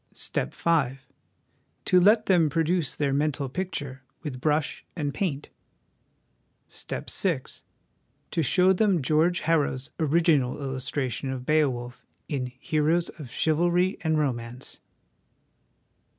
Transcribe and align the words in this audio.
"Step 0.13 0.55
V. 0.55 0.97
To 1.85 1.99
let 1.99 2.25
them 2.25 2.49
produce 2.49 2.95
their 2.95 3.13
mental 3.13 3.47
pic 3.47 3.69
ture 3.71 4.01
with 4.23 4.41
brush 4.41 4.83
and 4.95 5.13
paint." 5.13 5.49
Step 6.67 7.07
VI. 7.11 7.43
To 8.31 8.41
show 8.41 8.73
them 8.73 9.03
George 9.03 9.41
Harrow's 9.41 9.91
'original 9.99 10.59
illustration' 10.59 11.29
of 11.29 11.45
Beowulf 11.45 12.03
in 12.27 12.47
Heroes 12.57 13.09
of 13.09 13.29
Chivalry 13.29 13.97
and 14.01 14.17
Romance? 14.17 14.79